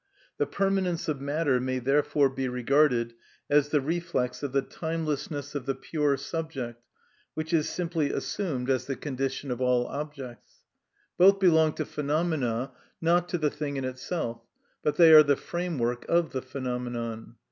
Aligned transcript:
The 0.39 0.47
permanence 0.47 1.07
of 1.07 1.21
matter 1.21 1.59
may 1.59 1.77
therefore 1.77 2.27
be 2.27 2.47
regarded 2.47 3.13
as 3.51 3.69
the 3.69 3.79
reflex 3.81 4.41
of 4.41 4.51
the 4.51 4.63
timelessness 4.63 5.53
of 5.53 5.67
the 5.67 5.75
pure 5.75 6.17
subject, 6.17 6.81
which 7.35 7.53
is 7.53 7.69
simply 7.69 8.11
assumed 8.11 8.67
as 8.67 8.85
the 8.85 8.95
condition 8.95 9.51
of 9.51 9.61
all 9.61 9.85
objects. 9.85 10.63
Both 11.19 11.39
belong 11.39 11.73
to 11.73 11.85
phenomena, 11.85 12.71
not 12.99 13.29
to 13.29 13.37
the 13.37 13.51
thing 13.51 13.77
in 13.77 13.85
itself, 13.85 14.41
but 14.81 14.95
they 14.95 15.13
are 15.13 15.21
the 15.21 15.35
framework 15.37 16.07
of 16.09 16.31
the 16.31 16.41
phenomenon. 16.41 17.35